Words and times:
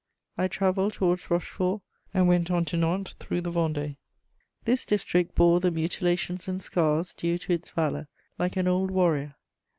I 0.35 0.47
travelled 0.47 0.93
towards 0.93 1.29
Rochefort, 1.29 1.83
and 2.11 2.27
went 2.27 2.49
on 2.49 2.65
to 2.65 2.75
Nantes 2.75 3.13
through 3.19 3.41
the 3.41 3.51
Vendée. 3.51 3.97
This 4.65 4.83
district 4.83 5.35
bore 5.35 5.59
the 5.59 5.69
mutilations 5.69 6.47
and 6.47 6.59
scars 6.63 7.13
due 7.13 7.37
to 7.37 7.53
its 7.53 7.69
valour, 7.69 8.07
like 8.39 8.57
an 8.57 8.67
old 8.67 8.89
warrior. 8.89 9.35